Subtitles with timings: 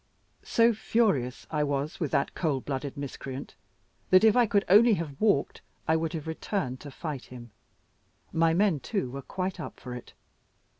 [0.41, 3.53] So furious I was with that cold blooded miscreant,
[4.09, 7.51] that if I could only have walked, I would have returned to fight him.
[8.33, 10.13] My men, too, were quite up for it.